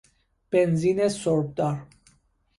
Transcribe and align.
بنزین 0.51 1.09
سربدار 1.09 1.85